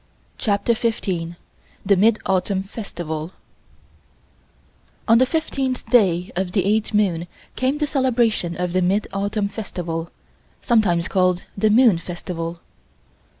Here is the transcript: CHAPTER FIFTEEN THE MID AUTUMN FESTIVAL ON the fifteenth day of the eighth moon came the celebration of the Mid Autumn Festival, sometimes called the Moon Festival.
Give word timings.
CHAPTER 0.39 0.73
FIFTEEN 0.73 1.35
THE 1.85 1.95
MID 1.95 2.17
AUTUMN 2.25 2.63
FESTIVAL 2.63 3.33
ON 5.07 5.17
the 5.19 5.27
fifteenth 5.27 5.87
day 5.91 6.31
of 6.35 6.53
the 6.53 6.65
eighth 6.65 6.91
moon 6.91 7.27
came 7.55 7.77
the 7.77 7.85
celebration 7.85 8.57
of 8.59 8.73
the 8.73 8.81
Mid 8.81 9.07
Autumn 9.13 9.47
Festival, 9.47 10.09
sometimes 10.59 11.07
called 11.07 11.43
the 11.55 11.69
Moon 11.69 11.99
Festival. 11.99 12.61